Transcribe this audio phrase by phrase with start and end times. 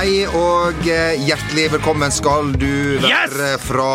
[0.00, 3.88] Hei og eh, hjertelig velkommen skal du være fra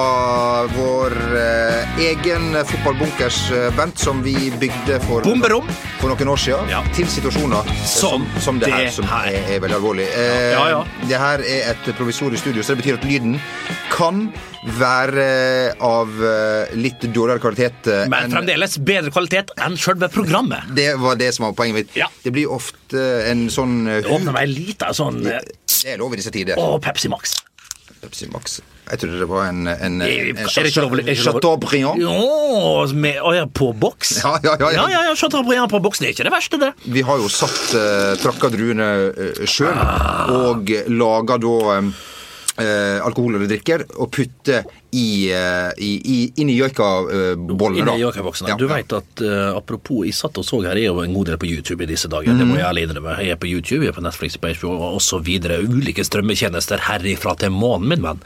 [0.76, 5.66] vår eh, egen fotballbunkers, eh, Bent, som vi bygde for, Bomberom.
[5.98, 6.70] for noen år siden.
[6.70, 6.84] Ja.
[6.94, 10.06] Til situasjoner som, Som som det her, som er, er veldig alvorlig.
[10.14, 10.84] Eh, Ja, ja.
[11.10, 13.40] Det her er et provisorisk studio, så det betyr at lyden
[13.96, 14.26] kan
[14.80, 15.26] være
[15.84, 17.88] av eh, litt dårligere kvalitet.
[17.92, 20.68] eh, Men fremdeles bedre kvalitet enn selve programmet.
[20.76, 21.98] det var det som var poenget mitt.
[21.98, 22.10] Ja.
[22.24, 26.16] Det blir ofte en sånn eh, Det åpner meg litt sånn eh, Det er lov
[26.16, 26.60] i disse tider.
[26.60, 27.38] Og Pepsi Max.
[28.02, 28.60] Pepsi Max.
[28.86, 32.02] Jeg trodde det var en, en, en, en, Chateaubriand.
[32.02, 34.20] Jo, med, ja, på boks?
[34.22, 34.74] Ja, ja, ja, ja.
[34.76, 36.70] ja, ja, ja Chateaubriand på boks, det er ikke det verste, det.
[36.94, 39.74] Vi har jo satt uh, trakka druene uh, sjøl,
[40.36, 41.80] og laga da
[42.60, 44.64] uh, eller drikker og putte
[44.96, 47.84] i, uh, i, i, i joikabollene.
[47.84, 48.50] Inni joikerboksen.
[48.52, 48.78] Ja, Du ja.
[48.78, 51.40] vet at uh, apropos, jeg satt og så her, jeg er jo en god del
[51.42, 52.36] på YouTube i disse dager.
[52.38, 53.18] Det må jeg ærlig innrømme.
[53.24, 55.60] Jeg er på YouTube, jeg er på Netflix, HBO og videre.
[55.66, 58.24] Ulike strømmetjenester herifra til månen, min venn.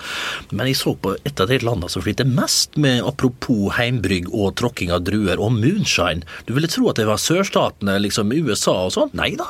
[0.52, 4.54] Men jeg så på et av de landene som sliter mest med apropos heimbrygg og
[4.60, 6.28] tråkking av druer og moonshine.
[6.46, 9.14] Du ville tro at det var sørstatene, liksom USA og sånn.
[9.18, 9.50] Nei da.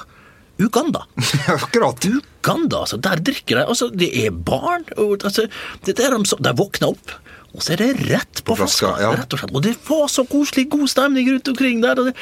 [0.60, 1.06] Uganda.
[1.48, 2.06] Akkurat.
[2.06, 4.86] Uganda, altså, der drikker de altså, Det er barn.
[4.98, 5.48] Og, altså,
[5.86, 7.16] det er de, de våkner opp,
[7.55, 9.02] og så er det rett på, På flaska, flaska.
[9.02, 9.11] ja.
[9.17, 9.53] Rett og slett.
[9.58, 11.97] Og det var så koselig, god stemning rundt omkring der.
[12.00, 12.14] Og det,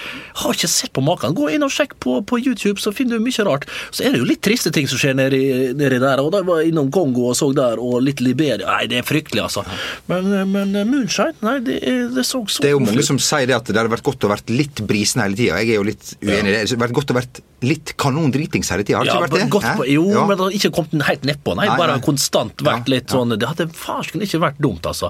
[0.41, 1.35] har ikke sett på maken.
[1.35, 3.67] Gå inn og sjekk på, på YouTube, så finner du mye rart.
[3.91, 5.41] Så er det jo litt triste ting som skjer nedi,
[5.77, 6.21] nedi der.
[6.23, 8.67] Og da var jeg innom Kongo og så der, og litt Liberia.
[8.77, 9.65] Nei, det er fryktelig, altså.
[10.07, 11.81] Men, men Moonshine, nei, det,
[12.15, 14.23] det så så Det er jo mange som sier det at det hadde vært godt
[14.27, 15.59] å vært litt brisen hele tida.
[15.59, 16.63] Jeg er jo litt uenig i det.
[16.63, 18.99] Det hadde vært godt å vært litt kanondritings hele tida.
[18.99, 19.49] Har det Ja, ikke vært det?
[19.57, 20.25] godt på, jo, Ja.
[20.29, 21.55] men det hadde ikke kommet helt nedpå.
[21.57, 22.03] Nei, Nei, bare nei.
[22.05, 25.09] konstant vært litt sånn Det hadde farsken ikke vært dumt, altså.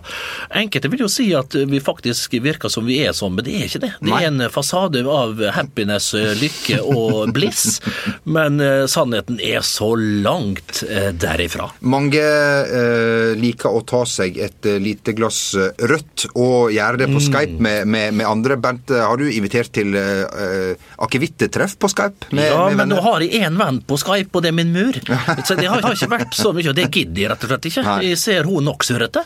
[0.58, 3.68] Enkelte vil jo si at vi faktisk virker som vi er sånn, men det er
[3.68, 3.94] ikke det.
[4.02, 7.80] Det er en fasade av happiness, lykke og bliss.
[8.28, 11.70] Men eh, sannheten er så langt eh, derifra.
[11.80, 17.10] Mange eh, liker å ta seg et eh, lite glass eh, rødt, og gjøre det
[17.12, 18.58] på Skype med, med, med andre.
[18.62, 20.74] Bent, eh, har du invitert til uh,
[21.04, 22.32] akevittetreff på Skype?
[22.36, 24.98] Med, ja, men nå har jeg én venn på Skype, og det er min mur.
[25.48, 27.86] Så det har, ikke vært så mye, og det gidder jeg rett og slett ikke.
[28.08, 29.24] Jeg ser hun nok surrete,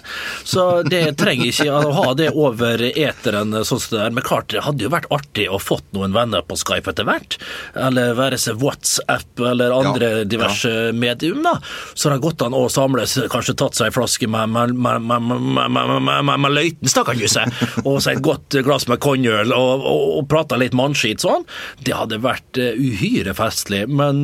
[0.48, 3.54] så det trenger ikke å ha det over eteren.
[3.66, 4.16] sånn som det er.
[4.16, 7.38] Men klart, det hadde jo vært artig å fått noen venner på Skype etter hvert.
[7.76, 10.92] Eller være seg WhatsApp eller andre ja, diverse ja.
[10.96, 11.42] medium.
[11.46, 11.58] da.
[11.94, 15.02] Så det har gått an å samles, kanskje tatt seg en flaske med, med, med,
[15.12, 17.54] med, med Løiten, seg,
[17.86, 21.46] og seg et godt glass med konjøl og, og, og prata litt mannskit sånn.
[21.84, 23.84] Det hadde vært uhyre festlig.
[23.92, 24.24] Men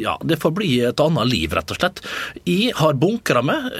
[0.00, 2.02] ja, det får bli et annet liv, rett og slett.
[2.44, 3.70] Jeg har bunkra med.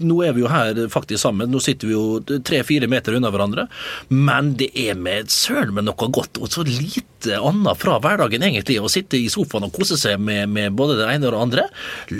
[0.00, 3.66] Nå er vi jo her faktisk sammen, nå sitter vi jo tre-fire meter unna hverandre,
[4.12, 8.78] men det er med søren med noe godt, og så lite annet fra hverdagen, egentlig,
[8.80, 11.66] å sitte i sofaen og kose seg med, med både det ene og det andre.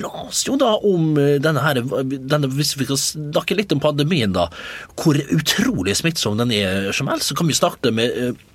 [0.02, 3.82] La oss jo da om eh, denne her, denne, hvis vi skal snakke litt om
[3.82, 4.48] pandemien, da,
[5.00, 8.47] hvor utrolig smittsom den er som helst, så kan vi starte med eh,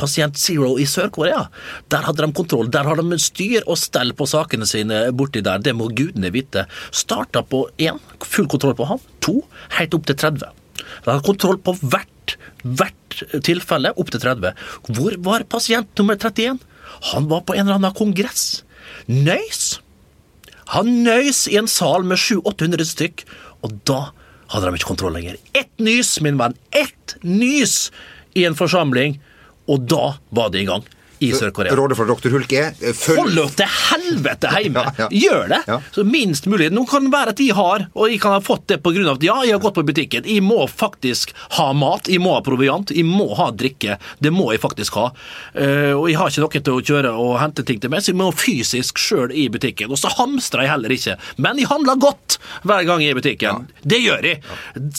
[0.00, 1.46] Pasient Zero i Sør-Korea.
[1.92, 2.70] Der hadde de kontroll.
[2.72, 5.62] Der har de styr og stell på sakene sine borti der.
[5.62, 6.66] Det må gudene vite.
[6.90, 9.02] Starta på én, full kontroll på han.
[9.24, 9.40] To,
[9.78, 10.46] helt opp til 30.
[10.78, 14.54] De hadde kontroll på hvert, hvert tilfelle opp til 30.
[14.94, 16.62] Hvor var pasient nummer 31?
[17.12, 18.62] Han var på en eller annen kongress.
[19.08, 19.78] Nøys.
[20.74, 23.24] Han nøys i en sal med 700-800 stykk,
[23.64, 24.10] og da
[24.52, 25.38] hadde de ikke kontroll lenger.
[25.56, 27.88] Ett nys, min venn, ett nys
[28.36, 29.16] i en forsamling,
[29.68, 30.86] og da var det i gang
[31.24, 31.74] i Sør-Korea.
[31.78, 34.84] Rådet fra doktor Hulk er eh, følg Hold dere til helvete hjemme!
[34.98, 35.06] Ja, ja.
[35.12, 35.58] Gjør det!
[35.68, 35.76] Ja.
[35.94, 36.68] Så minst mulig.
[36.74, 39.02] Nå kan det være at jeg har, og jeg kan ha fått det pga.
[39.12, 40.26] at ja, jeg har gått på butikken.
[40.28, 43.98] Jeg må faktisk ha mat, jeg må ha proviant, jeg må ha drikke.
[44.22, 45.08] Det må jeg faktisk ha.
[45.54, 48.12] Eh, og jeg har ikke noen til å kjøre og hente ting til meg, så
[48.12, 49.92] jeg må fysisk sjøl i butikken.
[49.92, 51.18] Og så hamstrer jeg heller ikke.
[51.42, 53.68] Men jeg handler godt hver gang jeg er i butikken.
[53.82, 54.42] Det gjør jeg.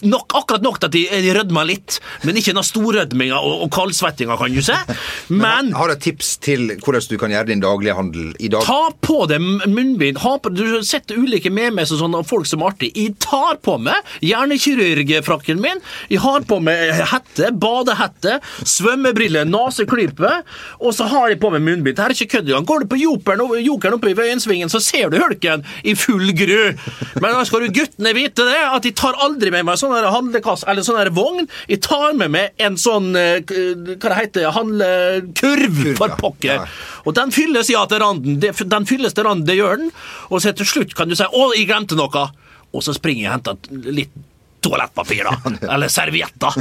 [0.08, 3.73] Nok, akkurat nok til at jeg, jeg rødmer litt, men ikke noe storrødminga og, og
[3.76, 4.78] kaldsvettinga, kan du se.
[5.43, 8.66] Men Har du et tips til hvordan du kan gjøre din daglige handel i dag?
[8.66, 10.20] Ta på deg munnbind.
[10.23, 12.91] Ha på, du setter ulike memes og sånn av folk som er artig.
[12.97, 15.82] Jeg tar på meg hjernekirurgfrakken min.
[16.11, 20.34] Jeg har på meg hette, badehette, svømmebriller, neseklype,
[20.79, 21.97] og så har jeg på meg munnbind.
[21.97, 22.67] Det her er ikke kødd engang.
[22.70, 26.73] Går du på Jokeren, Jokeren oppe i Vøyensvingen, så ser du hulken i full gru.
[27.20, 30.67] Men da skal du guttene vite det, at de tar aldri med meg sånn handlekasse
[30.70, 31.47] eller sånn vogn.
[31.70, 36.66] Jeg tar med meg en sånn eh, hva det heter, handlekurv, Kurv, for pokker.
[37.05, 38.40] Og den fylles ja til randen.
[38.41, 39.93] Den fylles til randen, det gjør den.
[40.29, 42.29] Og så til slutt kan du si 'Å, jeg glemte noe',
[42.73, 44.16] og så springer jeg og henter litt
[44.61, 45.53] toalettpapir, da.
[45.73, 46.57] Eller servietter.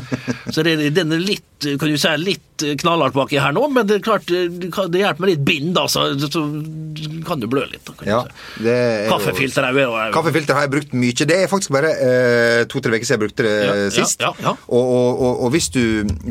[0.51, 3.87] Så det, den er litt, kan du si, litt litt knallhardt baki her nå, men
[3.89, 6.43] det er klart, det hjelper med litt bind, da, så, så
[7.29, 7.83] kan du blø litt.
[7.87, 8.21] Da, kan Ja,
[8.65, 11.27] er Kaffefilter er jo er Kaffefilter har jeg brukt mye.
[11.29, 14.23] Det er faktisk bare eh, to-tre uker siden jeg brukte det Ja, eh, sist.
[14.25, 14.55] ja, ja.
[14.67, 15.83] Og, og, og, og hvis, du,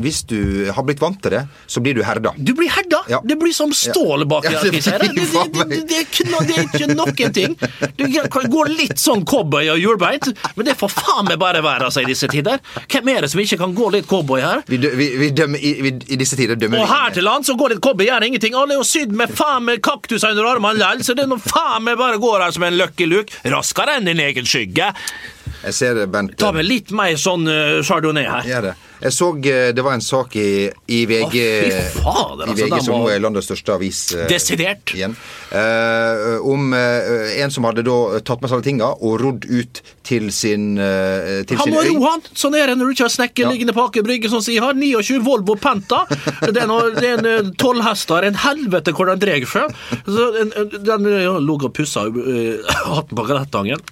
[0.02, 0.38] hvis du
[0.74, 2.32] har blitt vant til det, så blir du herda.
[2.36, 3.02] Du blir herda!
[3.24, 6.66] Det blir som stål baki Ja, det Det, det, det, det, er ikke det er
[6.66, 7.54] ikke noen ting.
[7.98, 11.88] Du kan gå litt sånn cowboy og hjulbeint, men det får faen meg bare være
[11.88, 12.60] altså, i disse tider.
[12.88, 14.62] Hvem er det som ikke kan gå litt cowboy her?
[14.68, 17.56] Vi, dø- vi, vi dømmer i, vi, disse tider dømmer Og her til lands så
[17.58, 18.56] går det cowboy gjør ingenting.
[18.58, 21.40] Alle er jo sydd med faen med kaktuser under armene likevel, så det er nå
[21.42, 23.42] faen meg bare går her som en Lucky Luke.
[23.48, 24.92] Raskere enn din egen skygge.
[25.68, 26.36] Jeg ser det, Bent.
[26.40, 28.46] Ta med litt mer sånn uh, chardonnay her.
[28.48, 28.76] Gjør det.
[28.98, 32.80] Jeg så eh, det var en sak i, i VG, Å, fader, i altså, VG
[32.82, 34.00] som var- er landets største avis.
[34.10, 34.90] Uh, Desidert.
[34.96, 35.14] Igjen.
[35.52, 40.32] uh, om en som hadde da tatt med seg alle tinga og rodd ut til
[40.34, 42.24] sin, uh, til Han må ro, han!
[42.34, 43.52] Sånn er det når du ikke har snekker Ja.
[43.52, 44.74] liggende på Aker Brygge, som sier har.
[44.74, 46.02] 29 Volvo Penta.
[46.48, 48.26] Det er, en tolv hester.
[48.26, 49.78] En helvete hvor den drar seg.
[50.88, 51.06] Den
[51.44, 53.82] lå og pussa hatten på grettangen.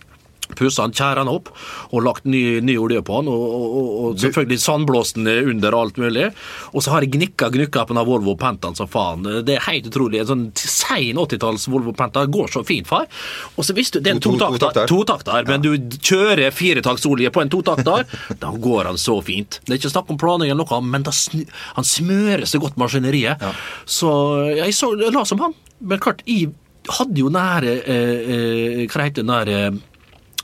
[0.55, 1.49] Pussa han, tjæra han opp
[1.91, 3.29] og lagt ny, ny olje på han.
[3.33, 6.29] Og, og, og, selvfølgelig sandblåsten under og alt mulig.
[6.73, 9.27] Og så har jeg gnikka gnukka på den Volvo Pentaen som faen.
[9.47, 10.21] Det er helt utrolig.
[10.23, 13.09] En sånn sein 80-talls Volvo Penta går så fint, far.
[13.57, 14.87] Og så visste du, det er en To- to- to totakter.
[14.91, 18.07] totakter men du kjører firetaksolje på en totakter,
[18.43, 19.61] da går han så fint.
[19.67, 21.45] Det er ikke snakk om planer eller noe, men da sn
[21.77, 23.43] han smører så godt maskineriet.
[23.89, 24.11] Så
[24.57, 25.55] jeg så, jeg la som han.
[25.81, 26.53] Men klart, jeg
[26.97, 29.57] hadde jo nære eh, eh, Hva heter det nære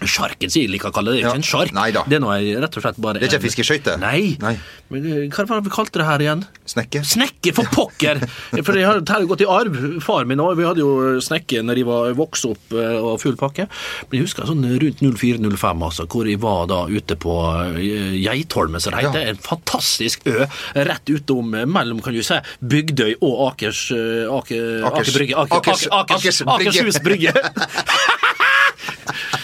[0.09, 1.23] Sjarken, sier jeg liker å kalle det.
[1.23, 1.43] Det er ikke Ja.
[1.43, 2.09] en sjark.
[2.09, 3.99] Det er noe jeg rett og slett bare Det er ikke en- fiskeskøyte?
[4.01, 4.37] Nei.
[4.41, 4.59] Nei.
[4.91, 6.45] Men eh, hva var det vi kalte det her igjen?
[6.67, 7.01] Snekke?
[7.05, 8.21] Snekke, for pokker!
[8.65, 10.01] For det har har gått i arv.
[10.03, 10.57] Far min òg.
[10.57, 13.67] Vi hadde jo snekke når jeg var vokst opp eh, og full pakke.
[14.11, 17.35] Men jeg husker sånn rundt 04-05, altså, hvor jeg var da ute på
[17.77, 19.25] eh, Geitholmen, som det heter.
[19.27, 19.33] Ja.
[19.33, 25.13] En fantastisk ø rett utom mellom kan du si, Bygdøy og Akers Aker, Akers- Aker
[25.19, 25.35] Brygge.
[25.37, 26.77] Aker, Akers- Aker, Akers, Akers.
[26.77, 27.33] Akershus Brygge.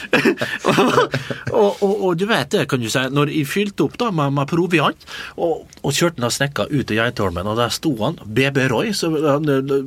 [1.58, 4.34] og, og, og du vet det, kan du si, når jeg fylte opp da med,
[4.36, 8.64] med proviant, og, og kjørte den snekka ut til Geitholmen, og der sto han, BB
[8.72, 9.10] Roy, så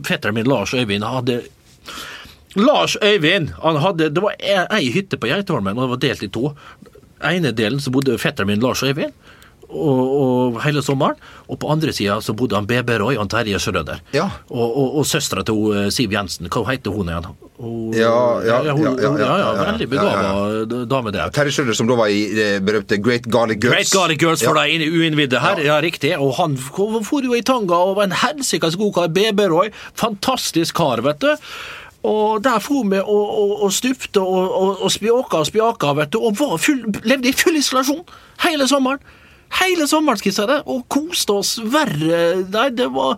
[0.08, 1.42] fetteren min Lars Øyvind hadde
[2.60, 3.54] Lars Øyvind!
[3.62, 6.56] Han hadde, det var e- ei hytte på Geitholmen, og det var delt i to.
[7.24, 9.14] ene delen så bodde fetteren min Lars Øyvind.
[9.72, 11.16] Og, og hele sommeren.
[11.48, 14.02] Og på andre sida så bodde han BB Roy og Terje Schrøder.
[14.16, 14.28] Ja.
[14.50, 17.30] Og, og, og søstera til eh, Siv Jensen, hva heter hun igjen?
[17.62, 21.28] Hun, Ja, ja, ja, Veldig begava dame, det.
[21.36, 23.76] Terje Schrøder, som da var i det berømte Great Garlic Girls.
[23.76, 25.78] Great Garlic Girls for deg uinnvidde her, ja.
[25.84, 26.16] riktig.
[26.18, 29.14] Og han for jo i tanga og var en helsikas god kar.
[29.14, 29.70] BB Roy,
[30.00, 31.32] fantastisk kar, vet du.
[32.04, 36.14] Og der for vi og, og, og stupte og, og, og spjåka og spjaka, vet
[36.14, 38.02] du, og var full, levde i full isolasjon
[38.42, 39.04] hele sommeren.
[39.60, 42.22] Hele sommeren, si det, og koste oss verre
[42.52, 43.18] Nei, det var,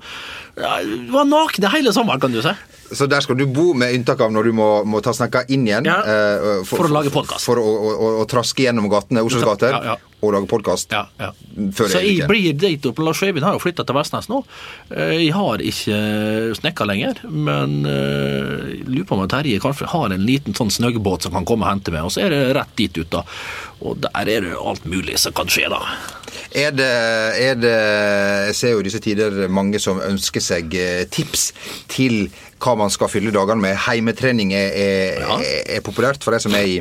[0.55, 2.53] det var nakne hele sommeren, kan du si.
[2.93, 5.63] Så der skal du bo, med unntak av når du må, må ta snekka inn
[5.65, 5.87] igjen.
[5.89, 7.45] Ja, eh, for å lage podcast.
[7.47, 10.19] For å, å, å, å traske gjennom gatene, Oslos gater, Ja, ja.
[10.21, 10.93] og lage podkast.
[10.93, 11.31] Ja, ja.
[11.73, 13.01] Så jeg blir dit opp.
[13.01, 14.43] Lars Øyvind har jo flytta til Vestnes nå.
[14.93, 15.97] Eh, Jeg har ikke
[16.59, 21.25] snekka lenger, men eh, jeg lurer på om Terje kanskje har en liten sånn snøggbåt
[21.25, 23.23] som kan komme og hente meg, og så er det rett dit ut, da.
[23.81, 25.81] Og der er det alt mulig som kan skje, da.
[26.53, 26.87] Er det,
[27.41, 27.73] er det
[28.49, 31.47] Jeg ser jo i disse tider mange som ønsker seg eh, tips
[31.91, 32.27] til
[32.63, 33.79] hva man skal fylle dagene med.
[33.87, 35.37] Heimetrening er, er, Ja.
[35.77, 36.75] er, populært for de som er i,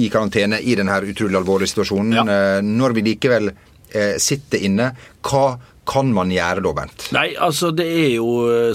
[0.00, 2.16] i karantene i denne utrolig alvorlige situasjonen.
[2.16, 2.24] Ja.
[2.24, 4.88] Eh, Når vi likevel eh, sitter inne,
[5.28, 5.58] hva
[5.90, 7.06] kan man gjøre da, Bent?
[7.12, 8.26] Nei, altså det er jo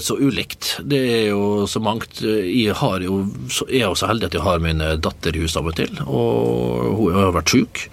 [0.04, 0.76] så ulikt.
[0.84, 2.20] Det er jo så mangt.
[2.22, 3.22] Jeg har jo,
[3.66, 6.02] jeg er jo så heldig at jeg har min datter i huset av og til,
[6.06, 7.86] og hun har vært syk.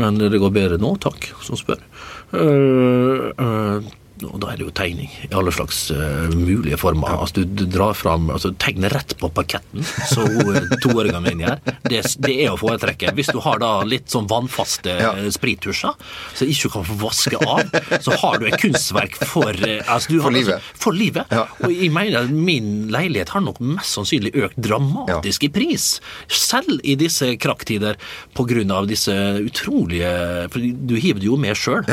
[0.00, 1.80] Men det går bedre nå, takk, som spør.
[2.34, 3.86] Uh, eh,
[4.24, 7.18] og da er det jo tegning i alle slags uh, mulige former.
[7.20, 11.58] Altså, du, du drar fram altså, Tegner rett på parketten, så hun toåringen min gjør.
[11.84, 13.12] Det, det er å foretrekke.
[13.16, 15.12] Hvis du har da litt sånn vannfaste Ja.
[15.18, 15.30] ja.
[15.34, 15.92] sprittusjer,
[16.36, 20.20] så ikke kan få vaske av, så har du et kunstverk for uh, altså, du
[20.20, 20.56] For har, livet.
[20.56, 21.34] Altså, for livet.
[21.36, 21.44] Ja.
[21.66, 25.88] Og jeg mener at min leilighet har nok mest sannsynlig økt dramatisk i pris,
[26.32, 28.00] selv i disse krakktider,
[28.76, 30.10] av disse utrolige
[30.52, 31.84] For du hiver det jo med sjøl.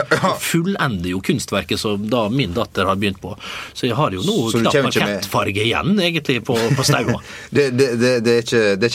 [0.42, 3.34] Fullender jo kunstverket som da min datter har begynt på.
[3.74, 7.20] Så jeg har jo nå med- parkettfarge igjen, egentlig, på, på staua.
[7.54, 8.90] Det, det, det, det er ikke, det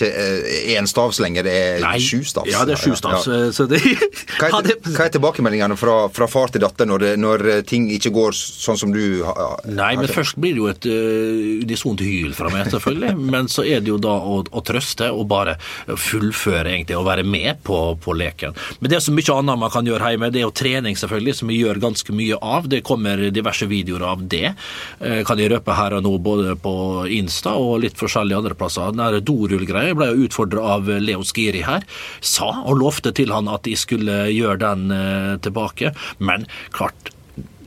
[0.74, 1.98] én stavs lenger, det er Nei.
[2.02, 2.50] sju stavs.
[2.50, 3.26] Ja, det er sju stavs.
[3.28, 3.50] Ja.
[3.54, 7.86] Så det Hva er, hva er tilbakemeldingene fra, fra far til datter når, når ting
[7.94, 12.02] ikke går sånn som du har Nei, men først blir det jo et uh, unisont
[12.02, 13.14] hyl fra meg, selvfølgelig.
[13.34, 15.56] Men så er det jo da å, å trøste og bare
[15.86, 18.56] fullføre, egentlig, og være med på, på leken.
[18.80, 20.30] Men det er så mye annet man kan gjøre hjemme.
[20.34, 22.68] Det er jo trening, selvfølgelig, som vi gjør ganske mye av.
[22.70, 24.54] Det kommer kommer diverse videoer av det.
[25.00, 28.92] Eh, kan jeg røpe her og nå, både på Insta og litt forskjellige andre plasser.
[28.92, 31.84] Den dorullgreia ble jo utfordra av Leo Skiri her.
[32.20, 35.94] Sa og lovte til han at de skulle gjøre den eh, tilbake.
[36.18, 37.12] Men klart,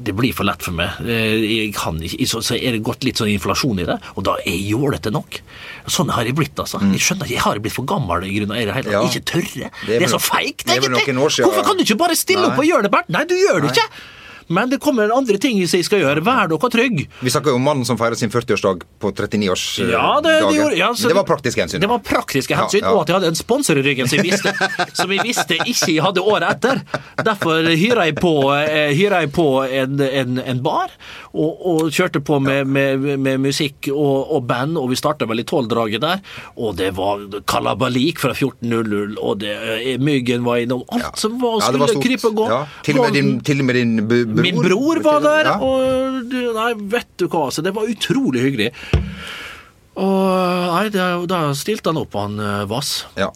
[0.01, 0.97] det blir for lett for meg.
[1.05, 4.37] Eh, jeg kan ikke, så, er det gått litt sånn inflasjon i det, og da
[4.41, 5.41] er jeg jålete nok.
[5.91, 6.81] Sånn har jeg blitt, altså.
[6.91, 8.57] Jeg skjønner ikke, jeg har blitt for gammel i grunnen.
[8.57, 9.03] Jeg Ja.
[9.05, 9.69] ikke tørre.
[9.85, 11.05] Det er Det er, så feigt, egentlig.
[11.13, 13.09] Hvorfor kan du ikke bare stille opp og gjøre det, Bernt?
[13.09, 13.77] Nei, du gjør det Nei.
[13.77, 14.19] ikke.
[14.47, 16.23] Men det kommer andre ting jeg skal gjøre.
[16.25, 17.03] Vær dere trygg.
[17.21, 19.91] Vi snakker jo om mannen som feirer sin 40-årsdag på 39-årsdagen.
[19.93, 21.83] Ja, det, de gjorde, ja, det var praktiske hensyn.
[21.83, 24.53] Det var praktiske hensyn, og at jeg hadde en sponsor i ryggen som jeg visste,
[24.99, 26.81] som jeg visste ikke jeg hadde året etter.
[27.21, 30.93] Derfor hyra jeg på, eh, hyra jeg på en, en, en bar,
[31.31, 35.43] og, og kjørte på med, med, med musikk og, og band, og vi starta vel
[35.43, 36.23] i tolvdraget der.
[36.57, 40.83] Og det var kalabalik fra 14.00, og det, eh, Myggen var innom.
[40.91, 42.49] Alt som var, Ja, skulle var krype og gå.
[42.51, 44.41] Ja, til, og med din, til og med din bror.
[44.47, 47.63] Min bror var der, og du, nei, vet du hva, altså.
[47.65, 48.71] det var utrolig hyggelig.
[50.01, 52.93] Og nei, det, da stilte han opp, han eh, Vass.
[53.19, 53.27] Ja.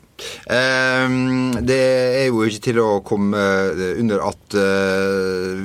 [0.47, 1.81] Um, det
[2.21, 3.41] er jo ikke til å komme
[3.99, 5.59] under at uh,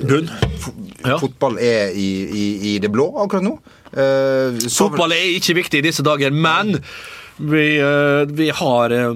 [0.00, 0.30] Bunn.
[1.04, 1.16] Ja.
[1.20, 3.54] fotball er i, i, i det blå akkurat nå.
[3.90, 6.76] Uh, Fotball er ikke viktig i disse dager, men
[7.40, 9.14] vi, uh, vi har uh,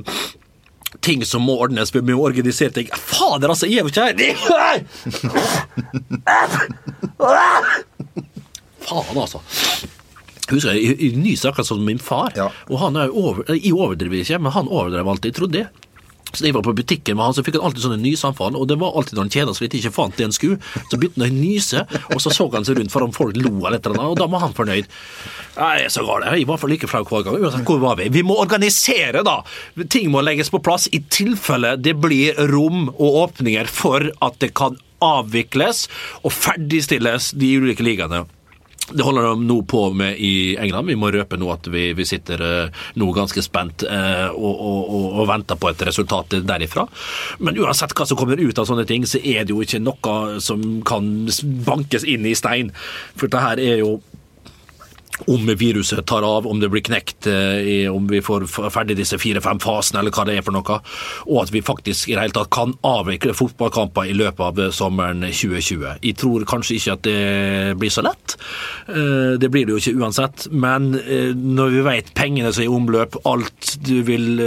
[1.05, 1.95] ting som må ordnes.
[1.95, 2.88] Vi må organisere ting.
[2.97, 3.67] Fader, altså!
[3.71, 4.00] Jeg er ikke
[4.59, 4.81] her!
[8.85, 9.41] Faen, altså.
[10.50, 12.33] Husker jeg, jeg nyser akkurat som min far.
[12.37, 12.50] Ja.
[12.69, 15.31] Og han er jo over, jeg overdriver ikke, men han overdrev alltid.
[15.33, 15.67] Jeg trodde det.
[16.35, 18.79] Så jeg var på butikken med han, så fikk han alltid sånne nysanfall, og det
[18.81, 20.59] var alltid når han kjeda seg litt ikke fant det han skulle,
[20.91, 23.53] så begynte han å nyse, og så så han seg rundt for om folk lo
[23.62, 24.91] eller et eller annet, og da var han fornøyd.
[25.55, 27.38] Jeg er så gal, jeg er i hvert fall like flau hver gang.
[27.41, 28.11] Uansett, hvor var vi?
[28.14, 29.41] Vi må organisere, da!
[29.91, 34.53] Ting må legges på plass i tilfelle det blir rom og åpninger for at det
[34.59, 35.87] kan avvikles
[36.25, 38.25] og ferdigstilles de ulike ligaene.
[38.93, 40.91] Det holder de nå på med i England.
[40.91, 45.07] Vi må røpe nå at vi, vi sitter eh, nå ganske spent eh, og, og,
[45.07, 46.85] og, venter på et resultat derifra.
[47.41, 50.43] Men uansett hva som kommer ut av sånne ting, så er det jo ikke noe
[50.45, 51.09] som kan
[51.64, 52.75] bankes inn i stein.
[53.17, 53.97] For det her er jo
[55.26, 59.61] om viruset tar av, om det blir knekt, eh, om vi får ferdig disse fire-fem
[59.62, 60.80] fasene, eller hva det er for noe.
[61.28, 64.73] Og at vi faktisk i det hele tatt kan avvikle fotballkamper i løpet av eh,
[64.75, 66.00] sommeren 2020.
[66.02, 68.37] Jeg tror kanskje ikke at det blir så lett.
[68.88, 70.47] Eh, Det blir det jo ikke uansett.
[70.50, 74.40] Men når vi vet pengene som er i omløp, alt du vil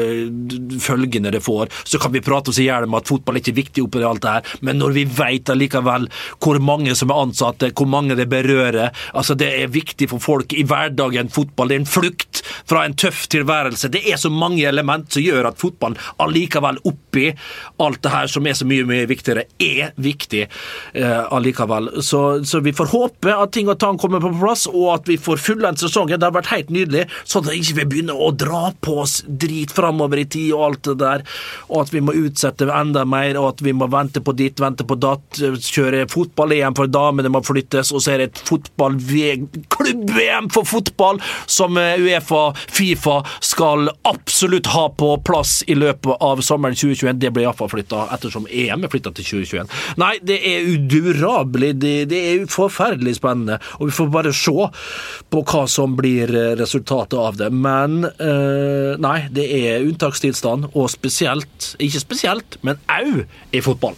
[0.81, 3.57] følgene det får, så kan vi prate oss i hjel med at fotball er ikke
[3.59, 4.53] viktig oppi alt det her.
[4.61, 6.07] Men når vi vet allikevel
[6.43, 10.56] hvor mange som er ansatte, hvor mange det berører, altså det er viktig for folk
[10.57, 11.31] i hverdagen.
[11.33, 13.91] Fotball det er en flukt fra en tøff tilværelse.
[13.93, 17.31] Det er så mange element som gjør at fotball allikevel oppi
[17.83, 21.89] alt det her som er så mye, mye viktigere, er viktig eh, allikevel.
[22.05, 25.17] Så, så vi får håpe at ting og tang kommer på plass, og at vi
[25.21, 26.19] får fullendt sesongen.
[26.19, 29.19] Det har vært helt nydelig, sånn at vi ikke vil begynne å dra på oss
[29.27, 31.19] drit framover i tid og alt det der,
[31.69, 34.83] og at vi må utsette enda mer, og at vi må vente på ditt, vente
[34.87, 40.67] på datt, kjøre fotball-EM for damene må flyttes, og så er det et fotball-klubb-VM for
[40.67, 47.19] fotball som eh, Uefa, Fifa skal absolutt ha på plass i løpet av sommeren 2021.
[47.21, 49.75] Det ble iallfall flytta, ettersom EM er flytta til 2021.
[50.01, 54.69] Nei, det er udurabelig, det, er forferdelig spennende, og vi får bare se
[55.31, 57.51] på hva som blir eh, resultatet av det.
[57.53, 63.97] Men eh, nei, det er unntakstilstand, og spesielt, ikke spesielt, men au i fotball.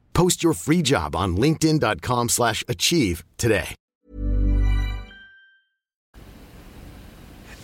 [0.13, 3.75] Post your free job on linkedin.com/achieve slash achieve today.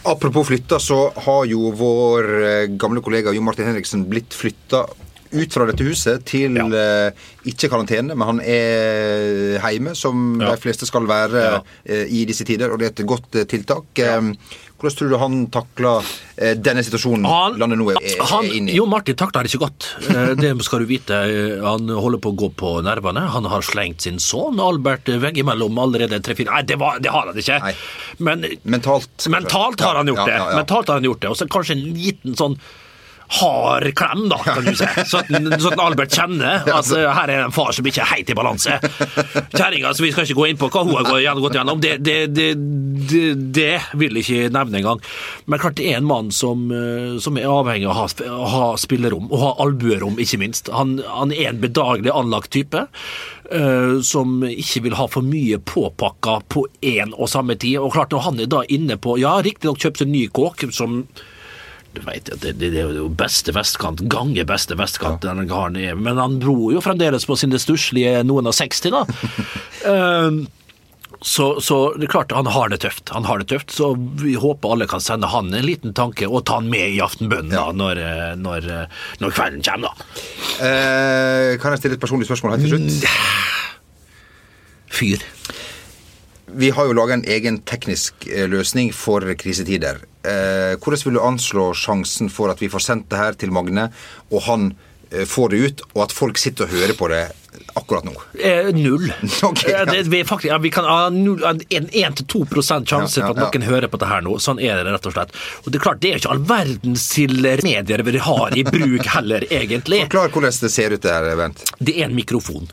[0.08, 4.86] Apropos flytta, så har jo vår eh, gamle kollega Jo Martin Henriksen blitt flytta
[5.32, 7.12] ut fra dette huset til eh,
[7.48, 10.52] ikke karantene, men han er hjemme, som Ja.
[10.56, 11.58] de fleste skal være Ja.
[11.62, 13.86] uh, i disse tider, og det er et godt uh, tiltak.
[14.78, 16.06] Hvordan tror du han takler
[16.62, 17.26] denne situasjonen
[17.58, 17.98] landet nå er,
[18.30, 18.76] han, er inne i?
[18.78, 19.88] Jo Martin takler det ikke godt.
[20.38, 21.18] Det skal du vite.
[21.66, 23.24] Han holder på å gå på nervene.
[23.34, 27.42] Han har slengt sin sønn Albert veggimellom allerede tre-fire Nei, det, var, det har han
[27.42, 27.58] ikke.
[27.64, 27.74] Nei.
[28.22, 29.26] Men Mentalt.
[29.34, 30.38] mentalt har han gjort Ja, det.
[30.38, 30.60] ja, ja.
[30.62, 31.34] Mentalt har han gjort det.
[31.34, 32.60] Og så kanskje en liten sånn
[33.28, 34.88] hard klem, da, kan du si.
[35.06, 35.32] Så at,
[35.62, 38.38] så at Albert kjenner at eh, her er en far som ikke er helt i
[38.38, 38.78] balanse.
[39.52, 42.18] Kjerringa, så vi skal ikke gå inn på hva hun har gått gjennom- det, det,
[42.32, 42.48] det,
[43.12, 43.24] det,
[43.58, 45.04] det vil jeg ikke nevne engang.
[45.46, 48.68] Men klart det er en mann som, eh, som er avhengig av å ha, ha
[48.80, 50.72] spillerom, og ha albuerom, ikke minst.
[50.74, 52.88] Han, han er en bedagelig anlagt type.
[53.48, 57.78] Uh, som ikke vil ha for mye påpakka på én og samme tid.
[57.80, 61.06] Og klart Når han er da inne på Ja, riktignok kjøpt seg ny kåk, som
[61.98, 65.98] du vet, det, det, det er jo beste vestkant, gange beste vestkant denne karen er.
[65.98, 69.04] Men han bor jo fremdeles på sine stusslige noen og 60, da.
[69.90, 70.46] um,
[71.22, 73.10] så, så det er klart han har det tøft.
[73.10, 76.46] Han har det tøft, Så vi håper alle kan sende han en liten tanke og
[76.46, 77.70] ta han med i aftenbønnen ja.
[77.74, 79.94] når, eh, når, eh, når kvelden kommer.
[79.94, 80.26] da.
[80.68, 83.08] Eh, kan jeg stille et personlig spørsmål her til slutt?
[84.98, 85.26] Fyr.
[86.48, 90.00] Vi har jo laga en egen teknisk eh, løsning for krisetider.
[90.24, 93.90] Eh, hvordan vil du anslå sjansen for at vi får sendt det her til Magne,
[94.32, 94.70] og han
[95.26, 97.26] får det ut, og at folk sitter og hører på det
[97.78, 98.14] akkurat nå?
[98.42, 99.06] Eh, null.
[99.44, 99.84] Ok, ja.
[99.84, 103.34] Eh, det, vi, faktisk, ja, vi kan ha null- en 1-2 sjanse Ja, ja, for
[103.48, 104.38] at noen hører på det her nå.
[104.42, 105.34] Sånn er det rett og slett.
[105.64, 107.08] Og det er klart, det er ikke all verdens
[107.64, 110.04] medier vi har i bruk heller, egentlig.
[110.08, 111.64] Forklar hvordan det ser ut der, Bent.
[111.80, 112.70] Det er en mikrofon.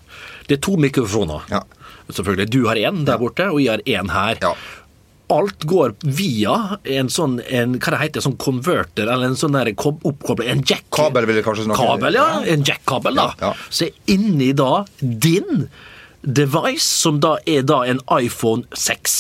[0.49, 1.45] Det er to mikrofoner.
[1.53, 1.63] Ja.
[2.11, 2.51] Selvfølgelig.
[2.53, 4.41] Du har én der borte, og jeg har én her.
[5.35, 5.41] Ja.
[5.41, 10.51] Alt går via en sånn en, hva det heter, sånn converter, eller en sånn oppkobling,
[10.53, 10.87] en jack.
[10.95, 12.29] Kabel vil jeg kanskje snakke Kabel, ja.
[12.55, 13.27] En jack-kabel, da.
[13.41, 13.69] Ja, ja.
[13.71, 15.69] Så inni da din
[16.23, 19.19] device, som da er da en iPhone 6.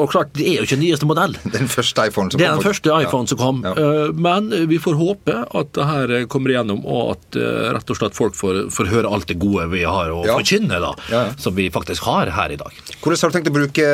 [0.00, 1.34] Og klart, det er jo ikke nyeste modell.
[1.56, 3.72] Den første iPhone som Det er den første iPhone som kom, Ja.
[3.76, 7.98] Eh, men vi får håpe at det her kommer igjennom, og at eh, rett og
[7.98, 10.36] slett folk får, får høre alt det gode vi har å Ja.
[10.38, 11.22] forkynne, da, Ja.
[11.36, 12.72] som vi faktisk har her i dag.
[13.02, 13.86] Hvordan har du tenkt å bruke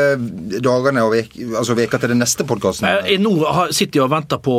[0.63, 2.87] dagene og vek, altså veka til den neste podkasten?
[3.07, 3.35] Eh, nå
[3.75, 4.57] sitter jeg og venter på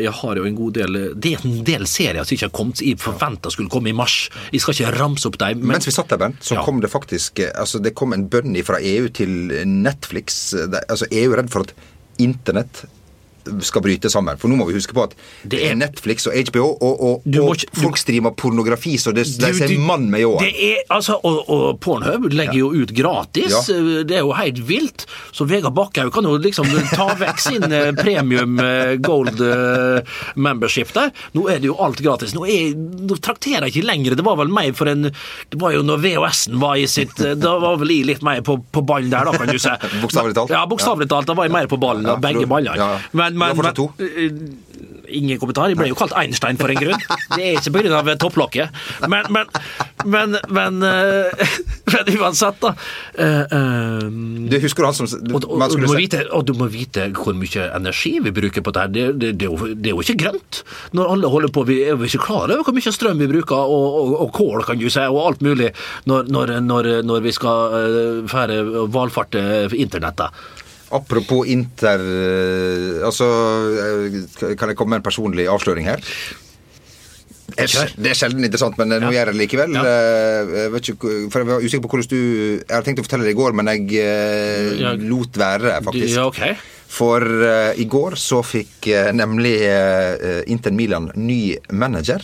[0.00, 2.80] Jeg har jo en god del Det er en del serier som ikke har kommet,
[2.84, 4.28] jeg forventa skulle komme i mars.
[4.52, 5.60] Jeg skal ikke ramse opp dem.
[5.60, 8.56] Men Mens vi satt der, Bent, så kom det faktisk altså det kom en bønn
[8.66, 9.28] fra EU til
[9.66, 10.39] Netflix.
[10.50, 11.74] Det- Altså EU er redd for at
[12.20, 12.84] internett
[13.64, 14.36] skal bryte sammen.
[14.38, 17.00] For nå må vi huske på at det Det er er- Netflix og HBO, og,
[17.00, 20.20] og, og ikke- du- folk streamer pornografi, så det, de Du- ser du- mann med
[20.20, 20.24] i.
[20.44, 23.50] Det er, altså, og, og Pornhub legger jo ut gratis.
[23.68, 24.02] Ja.
[24.04, 25.06] Det er jo helt vilt.
[25.32, 30.02] Så Vegard Bakkhaug kan jo liksom ta vekk sin eh, premium eh, gold eh,
[30.36, 31.10] membership der.
[31.34, 32.34] Nå er det jo alt gratis.
[32.36, 34.16] Nå, er, nå trakterer jeg ikke lenger.
[34.16, 37.58] Det var vel meg for en Det var jo når VHS-en var i sitt Da
[37.58, 39.68] var vel jeg litt mer på, på ballen der, da, kan du si.
[40.02, 40.50] Bokstavelig talt.
[40.54, 41.26] Ja, bokstavelig talt.
[41.30, 42.76] Da var jeg mer på ballen Ja, av begge ballene.
[42.76, 42.98] ja.
[43.32, 43.92] Men, men, har fortsatt to.
[43.98, 44.66] men, eh,
[45.10, 45.70] Ingen kommentar.
[45.70, 47.00] Jeg ble jo kalt Einstein for en grunn.
[47.34, 48.14] Det er ikke pga.
[48.20, 48.76] topplokket.
[49.10, 49.48] Men, men,
[50.06, 51.56] men, men, eh,
[51.92, 52.72] men uansett, da.
[53.18, 54.04] Uh, eh,
[54.50, 57.34] Du husker han som du, og, og, du må vite, og du må vite hvor
[57.36, 58.94] mye energi vi bruker på dette.
[58.94, 60.62] Det, det, det, er jo, det er jo ikke grønt.
[60.96, 63.74] Når alle holder på, Vi er jo ikke klar over hvor mye strøm vi bruker,
[63.74, 65.72] og, og, kål, kan du si, og alt mulig,
[66.10, 68.62] når, når, når, når vi skal fære
[68.94, 69.42] valfarte
[69.74, 70.30] internettet.
[70.90, 72.00] Apropos inter...
[72.02, 73.26] eh, Altså,
[73.80, 76.02] eh, kan jeg komme med en personlig avsløring her?
[77.50, 79.72] Det er, sjelden interessant, men nå nå gjør jeg det likevel.
[79.74, 79.82] Ja.
[79.82, 83.06] Eh, Jeg, vet ikke, for jeg var usikker på hvordan du Jeg hadde tenkt å
[83.06, 84.92] fortelle det i går, men jeg eh, Ja.
[84.94, 86.14] lot være, faktisk.
[86.14, 86.42] Ja, ok.
[86.90, 92.22] For uh, i går så fikk uh, nemlig uh, Inter Milan ny manager.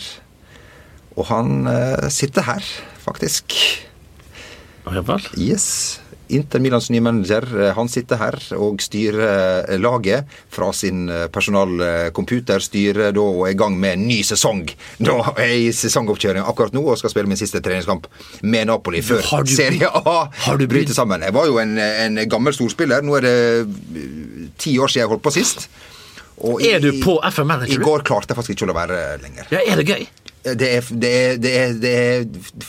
[1.17, 2.65] Og han eh, sitter her,
[3.01, 3.55] faktisk.
[4.85, 5.23] Ja vel.
[5.41, 5.97] Yes.
[6.29, 9.21] Inter Milans nye manager eh, han sitter her og styrer
[9.71, 12.59] eh, laget fra sin eh, personalcomputer.
[12.63, 14.65] Styrer da og er i gang med en ny sesong.
[14.99, 18.07] Da er jeg i sesongoppkjøring akkurat nå og skal spille min siste treningskamp
[18.43, 21.21] med Napoli før Har du- Serie A har du bryter sammen.
[21.23, 23.01] Jeg var jo en, en gammel storspiller.
[23.07, 23.35] Nå er det
[24.61, 25.67] ti år siden jeg holdt på sist.
[26.45, 27.79] Og Er du på FM Manager?
[27.79, 29.47] I går klarte jeg faktisk ikke å la være lenger.
[29.55, 30.03] Ja, er det gøy?
[30.47, 32.67] Det er, det er, det er, det er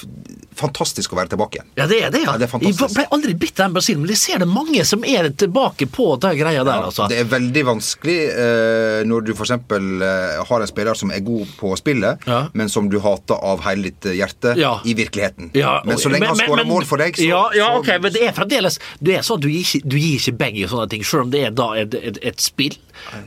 [0.58, 1.68] fantastisk å være tilbake igjen.
[1.78, 2.32] Ja, det er det, ja.
[2.34, 2.64] Ja, det er.
[2.66, 6.08] Jeg ble aldri bitt den basillen, men jeg ser det mange som er tilbake på
[6.20, 7.06] den greia der, altså.
[7.10, 9.54] Det er veldig vanskelig eh, når du f.eks.
[9.54, 12.40] Eh, har en spiller som er god på spillet, Ja.
[12.52, 15.52] men som du hater av hele ditt hjerte i virkeligheten.
[15.54, 18.22] Men så lenge han skårer mål for deg, så ja, ja, så- ok, men det
[18.28, 21.04] er fremdeles Du er sånn, du gir ikke, du gir ikke beng i sånne ting,
[21.04, 22.74] selv om det er da et, et, et spill.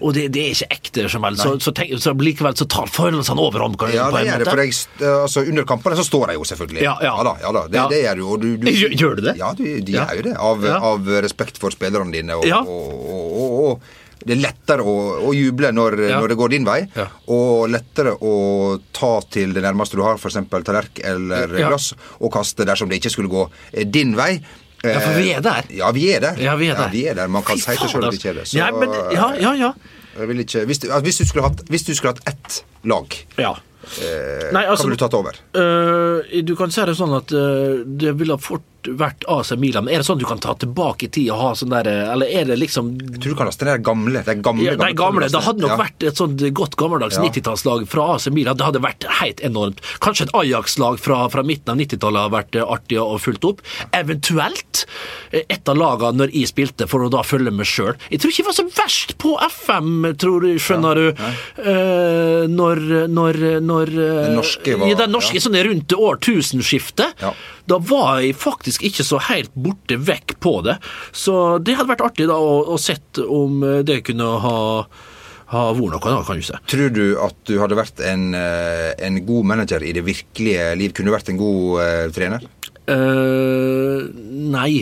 [0.01, 3.39] Og det, det er ikke ekte, som så, så, tenk, så likevel så tar følelsene
[3.41, 3.77] overhånd.
[3.93, 4.49] Ja, det gjør det.
[4.51, 6.81] For jeg, eh, altså, under kampene så står jeg jo selvfølgelig.
[6.85, 7.15] Ja, ja.
[7.23, 7.65] da, ja da.
[7.67, 7.87] Det, Ja.
[7.91, 8.37] det gjør du.
[8.41, 9.37] Du, du Gjør- gjør du det?
[9.37, 10.05] Ja, du, de Ja.
[10.05, 10.37] gjør jo det.
[10.37, 10.77] Av, Ja.
[10.91, 12.35] av respekt for spillerne dine.
[12.37, 12.61] Og, Ja.
[12.61, 13.81] og, og, og,
[14.21, 16.19] det er lettere å, å juble når, Ja.
[16.21, 17.07] når det går din vei, Ja.
[17.27, 20.37] og lettere å ta til det nærmeste du har, f.eks.
[20.63, 21.69] tallerk eller Ja.
[21.69, 24.39] glass, og kaste dersom det ikke skulle gå eh, din vei.
[24.83, 25.67] Ja, for vi er der.
[25.69, 26.37] Ja, vi er der.
[26.41, 26.87] Ja, vi er der.
[26.87, 27.27] Ja, vi er der.
[27.29, 28.47] Man kan si faen, sjøl at vi ikke er det.
[28.49, 29.71] Så, Ja, men, ja, ja, ja.
[30.17, 33.53] Ikke, hvis, du, hvis, du skulle hatt, hvis du skulle hatt ett lag, ja.
[34.01, 35.37] eh, Nei, altså- ville du tatt over?
[35.55, 39.87] Uh, du kan si det sånn at uh, det ville fort vært AC Milan.
[39.89, 42.45] Er det sånn du kan ta tilbake i tid og ha sånn der Eller er
[42.45, 44.23] det liksom Jeg tror du kan laste det de gamle.
[44.25, 45.77] Det gamle, ja, gamle, Det hadde nok Ja.
[45.77, 47.23] vært et sånt godt gammeldags Ja.
[47.23, 48.57] 90-tallslag fra AC Milan.
[48.57, 49.79] Det hadde vært helt enormt.
[50.01, 53.61] Kanskje et Ajax-lag fra, fra midten av 90-tallet har vært eh, artig og fulgt opp.
[53.93, 54.85] Eventuelt
[55.31, 57.95] eh, et av lagene når jeg spilte, for å da følge med sjøl.
[58.09, 61.23] Jeg tror ikke jeg var så verst på FM, tror du, skjønner du.
[61.61, 67.13] Eh, når, når, når eh, Den norske var- ja, den norske, sånn rundt årtusenskiftet.
[67.21, 67.33] Ja.
[67.69, 70.77] Da var jeg faktisk ikke så helt borte vekk på det.
[71.13, 74.55] Så det hadde vært artig da å, å sett om eh, det kunne ha,
[75.53, 76.61] ha vært noe, da, kan du si.
[76.73, 80.95] Tror du at du hadde vært en, eh, en god manager i det virkelige liv?
[80.95, 82.49] Kunne du vært en god uh, trener?
[82.89, 84.09] Uh,
[84.51, 84.81] nei.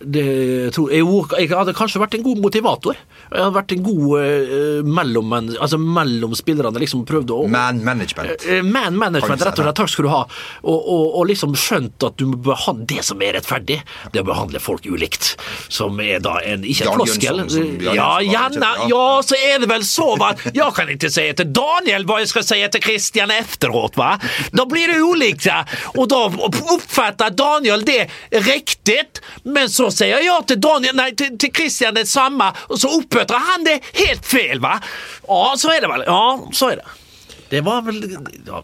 [0.00, 1.04] Det tror jeg,
[1.42, 2.96] jeg hadde kanskje vært en god motivator.
[3.30, 6.80] Jeg hadde vært en god uh, mellom, altså mellom spillerne.
[6.82, 8.42] liksom prøvd å Man management.
[8.46, 9.78] Uh, Man management, rett og slett.
[9.80, 10.22] Takk skal du ha.
[10.64, 14.24] Og, og, og liksom skjønt at du må behandle det som er rettferdig, det er
[14.24, 15.34] å behandle folk ulikt.
[15.70, 17.44] Som er da en Ikke en floskel.
[17.86, 18.72] Ja, gjerne.
[18.90, 20.32] Ja, så er det vel så, hva.
[20.50, 24.16] Jeg kan ikke si til Daniel hva jeg skal si til Christian efteråt, hva.
[24.56, 25.62] Da blir det ulikt, ja.
[25.94, 26.24] Og da
[26.74, 28.08] oppfatter Daniel det
[28.46, 28.98] riktig,
[29.46, 32.90] men så sier jeg ja til Daniel, nei, til, til Christian det samme, og så
[33.20, 34.76] oppfatter han det helt feil, hva?
[35.28, 36.04] Ja, så er det vel.
[36.06, 36.22] Ja,
[36.56, 36.96] så er det.
[37.50, 37.96] Det var vel
[38.46, 38.60] ja,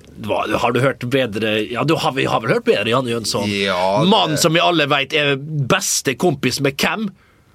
[0.63, 3.49] Har du hørt bedre Ja, du har, vi har vel hørt bedre Janne Jønsson?
[3.51, 7.09] Ja, det- Mann som vi alle veit er beste kompis med hvem?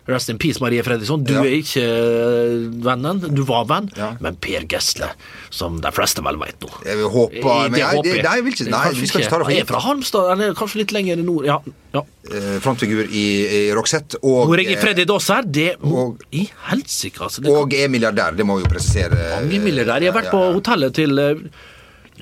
[0.10, 1.24] Rest in peace, Marie Fredriksson.
[1.24, 1.42] Du Ja.
[1.46, 3.20] er ikke eh, vennen.
[3.36, 3.90] Du var venn.
[3.96, 4.16] Ja.
[4.20, 5.12] Men Per Gesle,
[5.52, 6.70] som de fleste vel vet nå.
[6.86, 8.24] Jeg vil håpe I- men jeg- det-.
[8.24, 9.68] Nei, jeg vil ikke, nei, vi skal ikke ta det for Han er gitt.
[9.68, 11.46] fra Halmstad, eller kanskje litt lenger nord.
[11.46, 11.60] Ja.
[11.94, 12.02] ja.
[12.32, 13.26] Eh, Frontfigur i,
[13.70, 14.16] i Roxette.
[14.24, 17.42] Og, Hvor jeg er eh, Freddy Doss her, det og- I helsike, altså.
[17.42, 19.12] Det og er milliardær, det må vi jo presisere.
[19.42, 20.02] mange milliardær.
[20.02, 21.36] Jeg har vært på hotellet til eh,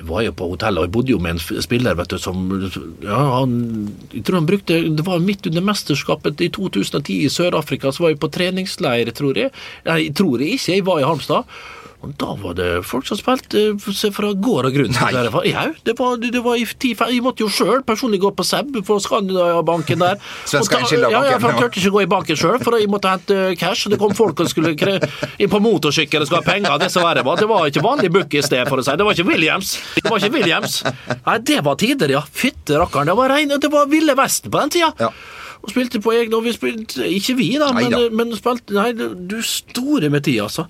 [0.07, 2.45] var jo på hotellet, og jeg bodde jo med en spiller vet du, som
[3.03, 3.55] ja, han,
[4.13, 8.13] Jeg tror han brukte Det var midt under mesterskapet i 2010 i Sør-Afrika, så var
[8.13, 9.51] jeg på treningsleir, tror jeg.
[9.87, 10.77] Nei, tror jeg ikke.
[10.77, 11.59] Jeg var i Halmstad.
[11.99, 14.93] Og da var det folk som spilte eh, se fra gård og grunn.
[14.95, 15.23] Ja,
[15.83, 19.01] det var, det var i ti, Jeg måtte jo sjøl personlig gå på SEB for
[19.03, 20.15] Skandinavia-banken der.
[20.47, 23.39] Svenska Ja, ja, for jeg turte ikke gå i banken sjøl, for jeg måtte hente
[23.59, 23.83] cash.
[23.87, 24.71] og Det kom folk og skulle
[25.43, 26.77] inn på motorsykkel og skulle ha penger.
[26.85, 27.25] Dessverre.
[27.27, 28.95] var- Det var ikke vanlig book i sted, for å si.
[28.95, 29.75] Det var ikke Williams.
[29.99, 30.79] Det var ikke Williams.
[31.27, 32.23] Nei, det var tider, ja.
[32.31, 33.11] Fytte rakkeren.
[33.11, 34.93] Det var rein, det var Ville Vesten på den tida.
[35.03, 35.11] Ja.
[35.59, 39.41] Og spilte på egne, og vi spilte Ikke vi, da, men, men spilte Nei, du
[39.43, 40.69] store med tid, altså.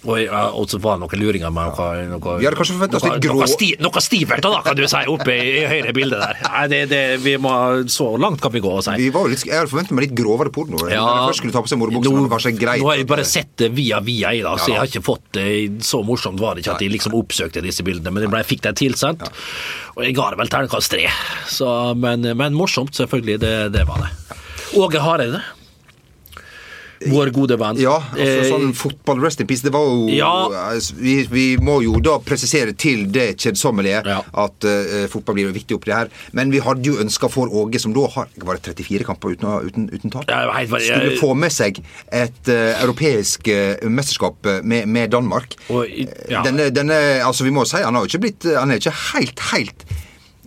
[0.00, 2.80] Og, ja, og så var det noen luringer med noe, noe Vi hadde kanskje oss
[2.80, 5.92] noe, litt grå- noe, sti, noe stivert, da, kan du si, oppe i, i høyre
[5.92, 6.38] bilde der.
[6.46, 7.52] Nei, det, det, vi må,
[7.92, 8.94] så langt kan vi gå og si.
[8.96, 10.80] Vi var jo litt, jeg hadde forventet meg litt grovere porno.
[10.88, 12.80] Ja, jeg først skulle ta på seg morobuksa, men det kanskje greit.
[12.80, 14.90] nå har jeg bare at- sett det via via i da, så Ja, jeg har
[14.94, 18.24] ikke fått det Så morsomt var det ikke at jeg liksom oppsøkte disse bildene, men
[18.24, 19.28] jeg ble, fikk det tilsendt.
[19.96, 21.06] Og jeg ga det vel terningkast tre.
[21.46, 21.68] Så,
[22.00, 23.36] men, men morsomt, selvfølgelig.
[23.44, 24.38] Det, det var det.
[24.80, 25.42] Åge Hareide.
[27.08, 27.78] Vår gode venn.
[27.80, 30.48] Ja, altså Eh, sånn fotball rest in peace, det var jo Ja.
[30.74, 34.18] altså, vi, vi må jo da presisere til det kjedsommelige Ja.
[34.34, 36.08] at uh, fotball blir jo viktig oppi det her.
[36.32, 39.48] Men vi hadde jo ønska for Åge, som da har Var det 34 kamper uten,
[39.66, 40.24] uten, uten tap?
[40.28, 41.80] Skulle få med seg
[42.12, 45.54] et uh, europeisk uh, mesterskap eh, med, med Danmark.
[45.70, 45.86] Og
[46.28, 46.42] ja.
[46.44, 49.40] Denne, denne Altså, vi må si han har jo ikke blitt Han er ikke helt,
[49.52, 49.99] helt eh,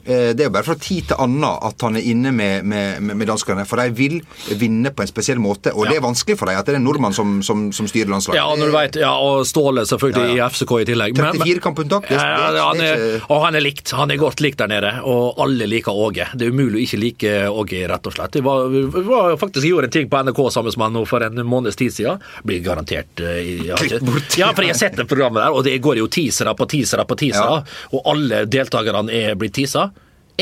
[0.06, 3.28] det er jo bare fra tid til annen at han er inne med, med, med
[3.30, 3.66] danskene.
[3.68, 4.20] For de vil
[4.60, 5.72] vinne på en spesiell måte.
[5.74, 8.12] Og det er vanskelig for dem at det er en nordmann som, som, som styrer
[8.12, 8.40] landslaget.
[8.40, 10.48] Ja, når du vet, ja, og Ståle selvfølgelig Ja, ja.
[10.48, 11.16] i FCK i tillegg.
[11.20, 13.92] 34 kamper uten tap, det- Ja, ja, det er- han er og han er likt.
[13.96, 16.28] Han er godt likt der nede, og alle liker Åge.
[16.36, 18.36] Det er umulig å ikke like Åge, rett og slett.
[18.40, 21.42] Vi, var, vi var faktisk gjorde en ting på NRK sammen med han for en
[21.48, 22.20] måneds tid siden.
[22.44, 24.38] Blir garantert eh, Klipp bort.
[24.40, 27.06] Ja, for jeg har sett det programmet der, og det går jo teasere på teasere
[27.08, 27.64] på teasere,
[27.94, 29.90] og alle deltakerne er blitt teasa.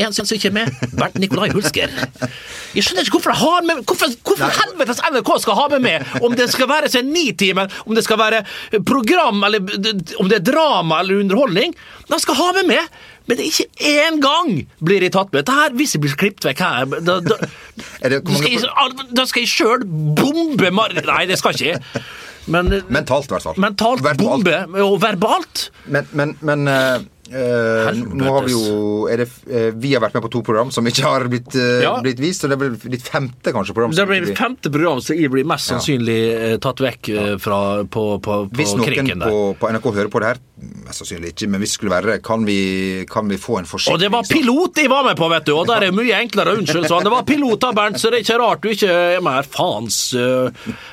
[0.00, 1.90] En som ikke er med, Bernt Nikolai Hulsker.
[2.72, 6.32] Jeg skjønner ikke hvorfor, har med, hvorfor, hvorfor helvetes NRK skal ha med meg om
[6.38, 8.40] det skal være seg Nitimen, om det skal være
[8.88, 9.60] program, eller
[10.22, 11.74] om det er drama eller underholdning.
[12.08, 12.88] De skal ha med meg,
[13.28, 15.42] men det er ikke én gang blir jeg tatt med.
[15.44, 17.36] Dette her, Hvis jeg blir klippet vekk her Da, da,
[18.08, 19.84] det- da skal jeg, da skal jeg sjøl
[20.18, 20.96] bombe Mar...
[21.04, 22.04] Nei, det skal ikke jeg.
[22.50, 23.60] Men Mentalt, i hvert fall.
[23.62, 24.42] mentalt Verbalt.
[24.42, 29.94] bombe, og verbalt Men, men, men eh, eh, nå har vi jo det, eh, Vi
[29.94, 31.94] har vært med på to program som ikke har blitt, eh, Ja.
[32.04, 32.44] blitt vist.
[32.44, 33.90] Og det er vel ditt femte kanskje program.
[33.96, 35.78] Det blir ditt femte program, som jeg blir mest Ja.
[35.78, 36.18] sannsynlig
[36.52, 40.20] eh, tatt vekk eh, fra, på, på, på Hvis noen på, på NRK hører på
[40.20, 40.38] det her,
[40.86, 43.64] mest sannsynlig ikke, men hvis det skulle være det, kan vi, kan vi få en
[43.66, 43.94] forsikring?
[43.94, 46.54] Og det var pilot jeg var med på, vet du, og der er mye enklere
[46.54, 47.02] å unnskylde sånn.
[47.02, 49.44] Det var pilot da, Bernt, så det er ikke rart du ikke er med.
[49.52, 50.50] Faens eh,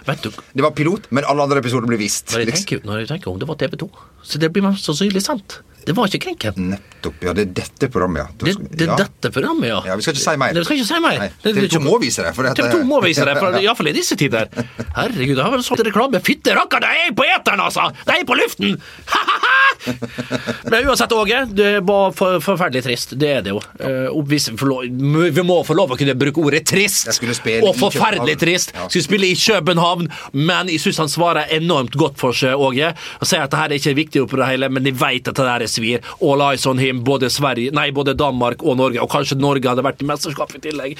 [0.07, 2.31] Vet du Det var pilot, men alle andre episoder blir vist.
[2.33, 2.65] når jeg liksom.
[2.65, 3.89] tenker, når jeg tenker om det var TV 2,
[4.23, 5.59] så det blir mest sannsynlig sant.
[5.85, 6.69] Det var ikke Krinken.
[6.73, 7.21] Nettopp.
[7.23, 8.27] Ja, det er dette programmet, ja.
[8.37, 8.95] Da Det, det er ja.
[8.99, 9.79] dette programmet, ja.
[9.87, 10.53] Ja, vi skal ikke si mer.
[10.53, 11.19] Det, vi skal ikke si mer.
[11.43, 12.33] Det- TV 2 ikke- må vise det.
[12.59, 14.49] TV 2 må vise det, for iallfall i disse tider.
[14.95, 16.21] Herregud, jeg har vel solgt reklame.
[16.21, 17.87] Fytte rakker, de er på eteren, altså!
[18.05, 18.75] De er på luften!
[20.69, 23.15] Men uansett, Åge, det var for, forferdelig trist.
[23.19, 23.61] Det er det jo.
[24.13, 24.73] Og hvis vi, får
[25.35, 27.09] vi må få lov å kunne bruke ordet trist.
[27.09, 28.73] Og forferdelig trist.
[28.75, 28.87] Ja.
[28.89, 32.91] Skulle spille i København, men jeg syns han svarer enormt godt for seg, Åge.
[33.19, 35.35] Og sier at det her er ikke viktig oppi det hele, men de vet at
[35.35, 36.03] det der er svir.
[36.19, 39.01] All eyes on him, både, Sverige, nei, både Danmark og Norge.
[39.03, 40.99] Og kanskje Norge hadde vært i mesterskap i tillegg.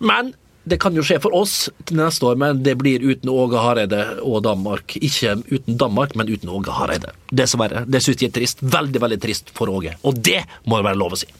[0.00, 0.34] Men
[0.66, 4.02] det kan jo skje for oss til neste år, men det blir uten Åge Hareide
[4.26, 4.96] og Danmark.
[4.98, 7.14] Ikke uten Danmark, men uten Åge Hareide.
[7.30, 7.84] Dessverre.
[7.86, 8.64] Det syns jeg er trist.
[8.66, 9.94] Veldig, veldig trist for Åge.
[10.02, 11.30] Og det må det være lov å si.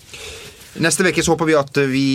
[0.83, 2.07] Neste uke så håper vi at vi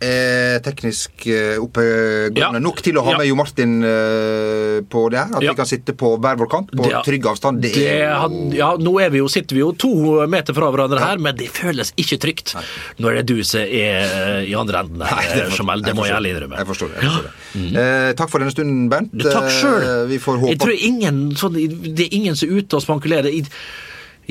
[0.00, 2.62] er teknisk eh, oppegående Ja.
[2.62, 3.18] nok til å ha Ja.
[3.18, 5.28] med Jo Martin eh, på det her.
[5.36, 5.50] At Ja.
[5.52, 7.60] vi kan sitte på hver vår kant på Det- trygg avstand.
[7.60, 11.18] Det, Det er ja, nå vi jo, sitter vi jo to meter fra hverandre her,
[11.18, 12.54] men det føles ikke trygt
[12.98, 15.82] når det er du som er eh, i andre enden der, Nei, det, Jamal.
[15.82, 16.56] Det må jeg ærlig innrømme.
[16.56, 17.02] Jeg forstår det.
[17.02, 17.76] Jeg forstår det.
[17.76, 19.12] Eh, takk for denne stunden, Bernt.
[19.20, 19.82] Takk sjøl.
[19.82, 21.54] Eh, vi får håpe Jeg tror ingen, sånn,
[21.94, 23.28] det er ingen som er ute og spankulerer.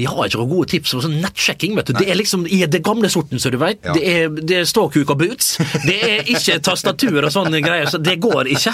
[0.01, 1.75] Jeg har ikke noen gode tips om sånn nettsjekking.
[1.77, 1.93] vet du.
[1.99, 3.79] Det er liksom i det gamle sorten, som du vet.
[3.85, 3.93] Ja.
[3.97, 5.53] Det er, det er ståkuk og boots.
[5.85, 7.89] Det er ikke tastatur og sånne greier.
[7.91, 8.73] så Det går ikke.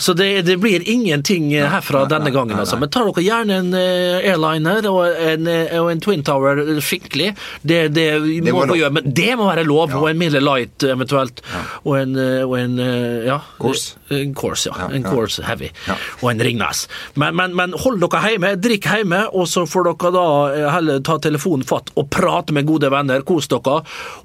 [0.00, 2.58] Så det, det blir ingenting herfra denne gangen.
[2.58, 2.78] altså.
[2.80, 7.32] Men tar dere gjerne en eh, airliner og en, eh, og en Twin Tower skikkelig.
[7.62, 8.06] Det, det,
[8.44, 9.90] Det må dere gjøre, men det må være lov.
[9.94, 10.00] Ja.
[10.02, 11.42] Og en Miller Light eventuelt.
[11.84, 13.96] Og en, eh, og en eh, ja, Course.
[14.10, 14.76] En course, ja.
[14.80, 15.10] Ja, En ja.
[15.12, 15.70] course heavy.
[15.86, 15.96] Ja.
[16.22, 16.86] Og en Ringnes.
[17.14, 21.00] Men, men, men hold dere hjemme, drikk hjemme, og så får dere da eh, heller
[21.06, 23.24] ta telefonen fatt og prate med gode venner.
[23.26, 23.80] Kos dere.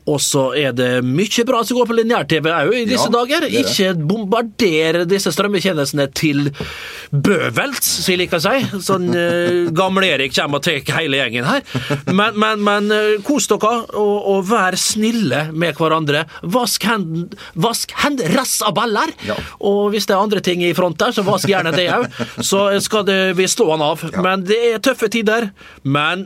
[0.09, 3.45] Og så er det mye bra som går på lineær-TV òg i disse Ja, dager.
[3.45, 3.63] det det.
[3.65, 6.49] Ikke bombardere disse strømmetjenestene til
[7.11, 8.81] bøvelts, som jeg liker å si.
[8.85, 11.63] Sånn uh, Gamle-Erik kommer og tar hele gjengen her.
[12.09, 16.25] Men, men, men eh, kos dere, og, og vær snille med hverandre.
[16.43, 19.11] Vask hendene Vask hend rass av baller!
[19.27, 19.35] Ja.
[19.63, 22.07] Og hvis det er andre ting i front der, så vask gjerne det òg.
[22.43, 24.03] Så skal det, vi slå han av.
[24.23, 25.49] Men det er tøffe tider.
[25.83, 26.24] Men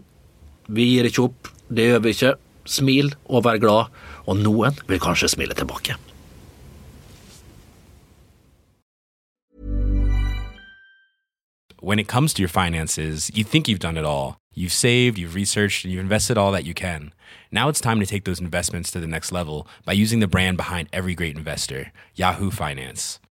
[11.82, 14.38] when it comes to your finances, you think you've done it all.
[14.54, 17.14] You've saved, you've researched, and you've invested all that you can.
[17.52, 20.58] Now it's time to take those investments to the next level by using the brand
[20.58, 23.20] behind every great investor, Yahoo Finance.